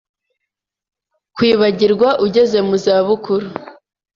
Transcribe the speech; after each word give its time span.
kwibagirwa 1.35 2.09
ugeze 2.25 2.57
mu 2.65 2.73
izabukuru 2.79 3.47